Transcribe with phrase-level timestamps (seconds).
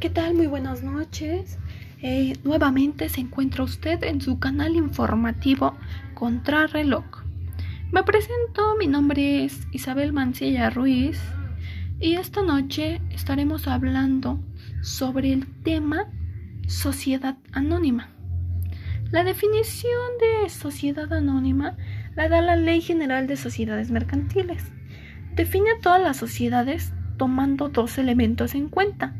[0.00, 0.34] ¿Qué tal?
[0.34, 1.58] Muy buenas noches.
[2.02, 5.74] Eh, nuevamente se encuentra usted en su canal informativo
[6.12, 7.24] Contrarreloj.
[7.92, 11.18] Me presento, mi nombre es Isabel Mancilla Ruiz
[11.98, 14.38] y esta noche estaremos hablando
[14.82, 16.12] sobre el tema
[16.68, 18.10] sociedad anónima.
[19.10, 21.74] La definición de sociedad anónima
[22.16, 24.62] la da la Ley General de Sociedades Mercantiles.
[25.34, 29.14] Define a todas las sociedades tomando dos elementos en cuenta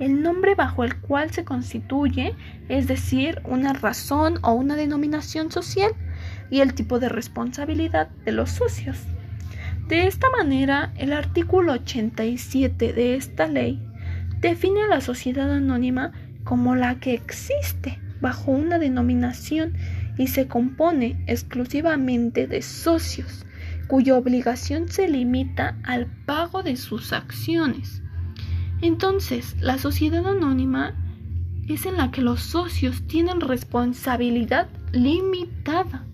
[0.00, 2.34] el nombre bajo el cual se constituye,
[2.68, 5.92] es decir, una razón o una denominación social,
[6.50, 8.98] y el tipo de responsabilidad de los socios.
[9.88, 13.80] De esta manera, el artículo 87 de esta ley
[14.40, 16.12] define a la sociedad anónima
[16.44, 19.74] como la que existe bajo una denominación
[20.16, 23.44] y se compone exclusivamente de socios,
[23.86, 28.02] cuya obligación se limita al pago de sus acciones
[28.82, 30.94] entonces, la sociedad anónima
[31.68, 36.06] es en la que los socios tienen responsabilidad limitada,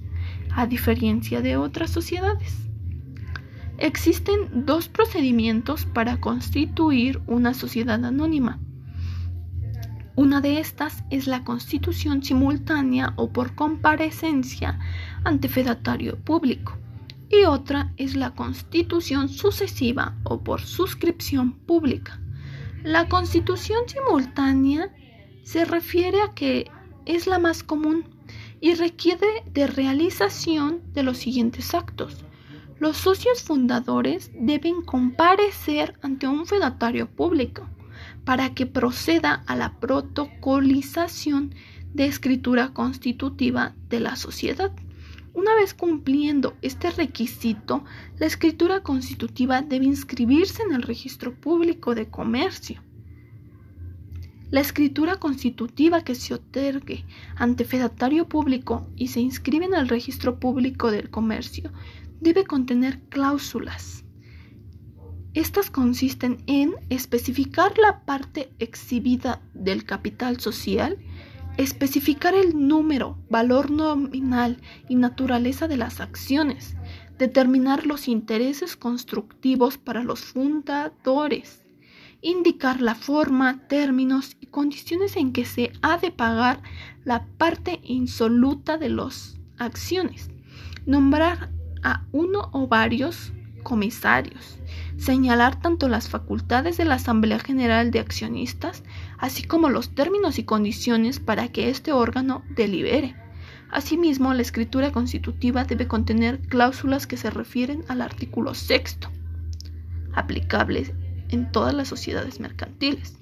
[0.50, 2.66] a diferencia de otras sociedades.
[3.78, 8.58] Existen dos procedimientos para constituir una sociedad anónima.
[10.16, 14.78] Una de estas es la constitución simultánea o por comparecencia
[15.24, 16.78] ante fedatario público
[17.28, 22.18] y otra es la constitución sucesiva o por suscripción pública.
[22.82, 24.92] La constitución simultánea
[25.42, 26.70] se refiere a que
[27.04, 28.04] es la más común
[28.60, 32.24] y requiere de realización de los siguientes actos.
[32.78, 37.68] Los socios fundadores deben comparecer ante un fedatario público
[38.24, 41.54] para que proceda a la protocolización
[41.94, 44.72] de escritura constitutiva de la sociedad.
[45.36, 47.84] Una vez cumpliendo este requisito,
[48.18, 52.82] la escritura constitutiva debe inscribirse en el registro público de comercio.
[54.50, 60.40] La escritura constitutiva que se otorgue ante fedatario público y se inscribe en el registro
[60.40, 61.70] público del comercio
[62.18, 64.06] debe contener cláusulas.
[65.34, 70.96] Estas consisten en especificar la parte exhibida del capital social,
[71.56, 76.76] especificar el número, valor nominal y naturaleza de las acciones,
[77.18, 81.64] determinar los intereses constructivos para los fundadores,
[82.20, 86.62] indicar la forma, términos y condiciones en que se ha de pagar
[87.04, 90.30] la parte insoluta de las acciones,
[90.84, 91.50] nombrar
[91.82, 93.32] a uno o varios
[93.66, 94.58] comisarios,
[94.96, 98.84] señalar tanto las facultades de la Asamblea General de Accionistas,
[99.18, 103.16] así como los términos y condiciones para que este órgano delibere.
[103.72, 109.08] Asimismo, la escritura constitutiva debe contener cláusulas que se refieren al artículo sexto,
[110.12, 110.92] aplicables
[111.30, 113.18] en todas las sociedades mercantiles.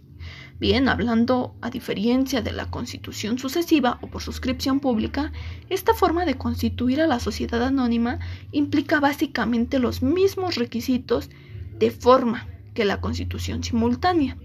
[0.65, 5.31] Bien, hablando a diferencia de la constitución sucesiva o por suscripción pública,
[5.69, 8.19] esta forma de constituir a la sociedad anónima
[8.51, 11.29] implica básicamente los mismos requisitos
[11.79, 14.39] de forma que la constitución simultánea.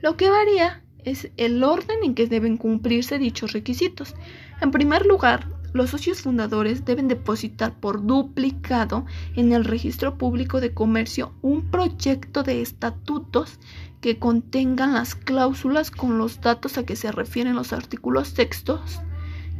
[0.00, 4.14] Lo que varía es el orden en que deben cumplirse dichos requisitos.
[4.60, 10.72] En primer lugar, los socios fundadores deben depositar por duplicado en el registro público de
[10.72, 13.58] comercio un proyecto de estatutos
[14.04, 19.00] que contengan las cláusulas con los datos a que se refieren los artículos sextos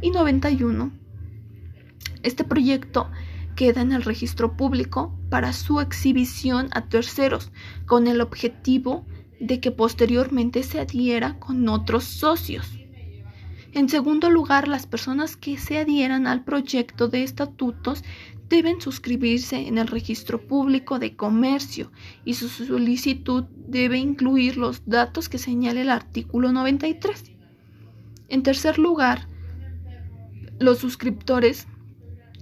[0.03, 0.91] y 91.
[2.21, 3.09] Este proyecto
[3.55, 7.51] queda en el registro público para su exhibición a terceros
[7.87, 9.07] con el objetivo
[9.39, 12.84] de que posteriormente se adhiera con otros socios.
[13.75, 18.05] En segundo lugar, las personas que se adhieran al proyecto de estatutos
[18.47, 21.91] deben suscribirse en el registro público de comercio
[22.23, 27.33] y su solicitud debe incluir los datos que señale el artículo 93.
[28.29, 29.27] En tercer lugar,
[30.57, 31.67] los suscriptores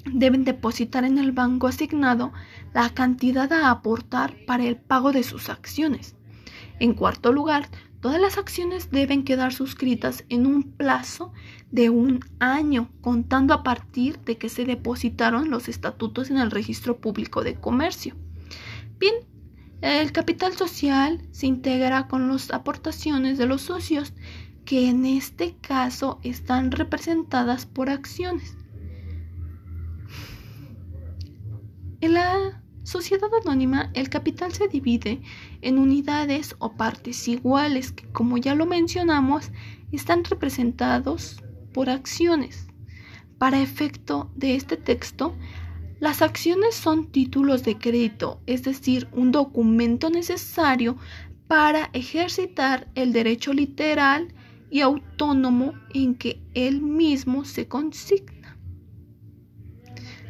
[0.06, 2.32] deben depositar en el banco asignado
[2.76, 6.16] la cantidad a aportar para el pago de sus acciones.
[6.80, 7.70] En cuarto lugar,
[8.04, 11.32] Todas las acciones deben quedar suscritas en un plazo
[11.72, 16.98] de un año, contando a partir de que se depositaron los estatutos en el registro
[16.98, 18.14] público de comercio.
[19.00, 19.14] Bien,
[19.80, 24.12] el capital social se integra con las aportaciones de los socios,
[24.66, 28.58] que en este caso están representadas por acciones.
[32.02, 35.22] En la sociedad anónima, el capital se divide
[35.62, 39.52] en unidades o partes iguales que, como ya lo mencionamos,
[39.92, 41.42] están representados
[41.74, 42.68] por acciones.
[43.38, 45.36] Para efecto de este texto,
[46.00, 50.98] las acciones son títulos de crédito, es decir, un documento necesario
[51.48, 54.34] para ejercitar el derecho literal
[54.70, 58.43] y autónomo en que él mismo se consigna.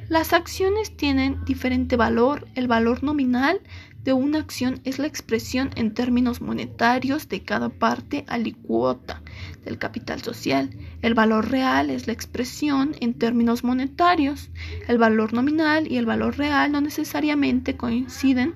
[0.10, 2.48] Las acciones tienen diferente valor.
[2.56, 3.62] El valor nominal
[4.04, 9.22] de una acción es la expresión en términos monetarios de cada parte alicuota
[9.64, 10.70] del capital social.
[11.02, 14.50] El valor real es la expresión en términos monetarios.
[14.88, 18.54] El valor nominal y el valor real no necesariamente coinciden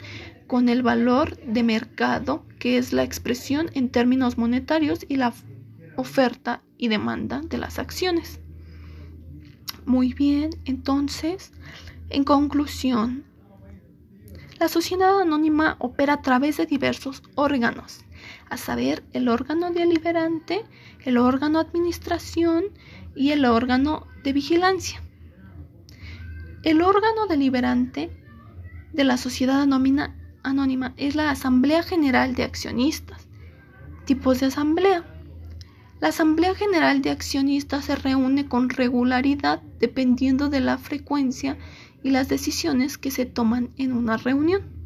[0.47, 5.33] con el valor de mercado, que es la expresión en términos monetarios y la
[5.95, 8.39] oferta y demanda de las acciones.
[9.87, 11.53] Muy bien, entonces,
[12.09, 13.23] en conclusión,
[14.59, 18.03] la sociedad anónima opera a través de diversos órganos,
[18.49, 20.65] a saber, el órgano deliberante,
[21.05, 22.65] el órgano administración
[23.15, 25.01] y el órgano de vigilancia.
[26.63, 28.11] El órgano deliberante
[28.91, 33.29] de la sociedad anónima, anónima es la Asamblea General de Accionistas.
[34.03, 35.16] Tipos de asamblea.
[35.99, 41.57] La Asamblea General de Accionistas se reúne con regularidad dependiendo de la frecuencia
[42.03, 44.76] y las decisiones que se toman en una reunión.